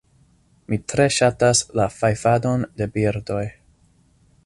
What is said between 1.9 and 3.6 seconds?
fajfadon de birdoj.